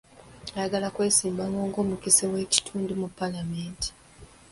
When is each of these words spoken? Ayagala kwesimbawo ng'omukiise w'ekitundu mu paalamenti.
Ayagala 0.55 0.87
kwesimbawo 0.95 1.59
ng'omukiise 1.67 2.23
w'ekitundu 2.31 2.91
mu 3.01 3.07
paalamenti. 3.17 3.89